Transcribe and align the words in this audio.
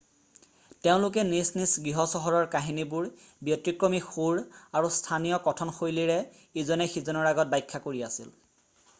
তেওঁলোকে 0.85 1.23
নিজ 1.31 1.49
নিজ 1.57 1.73
গৃহচহৰৰ 1.87 2.47
কাহিনীবোৰ 2.55 3.09
ব্যতিক্ৰমী 3.49 3.99
সুৰ 4.05 4.41
আৰু 4.81 4.91
স্থানীয় 4.95 5.39
কথনশৈলীৰে 5.49 6.17
ইজনে 6.63 6.87
সিজনৰ 6.95 7.29
আগত 7.33 7.53
ব্যাখ্যা 7.55 7.83
কৰি 7.85 8.03
আছিল 8.09 8.33